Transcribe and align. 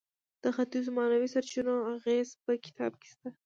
د 0.43 0.45
ختیځو 0.55 0.89
معنوي 0.97 1.27
سرچینو 1.33 1.75
اغیز 1.95 2.27
په 2.43 2.51
کتاب 2.65 2.91
کې 3.01 3.07
شته. 3.13 3.29